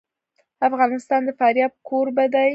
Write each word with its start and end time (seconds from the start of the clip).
افغانستان 0.67 1.21
د 1.25 1.29
فاریاب 1.39 1.71
کوربه 1.87 2.25
دی. 2.33 2.49